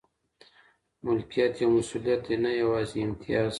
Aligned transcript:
ملکیت 1.03 1.53
یو 1.61 1.69
مسوولیت 1.75 2.21
دی 2.27 2.35
نه 2.43 2.51
یوازي 2.61 2.99
امتیاز. 3.05 3.49